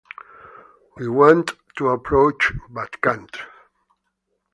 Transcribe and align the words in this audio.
We 0.97 1.07
want 1.09 1.51
to 1.77 1.89
approach 1.89 2.53
but 2.71 2.99
can’t. 3.03 3.37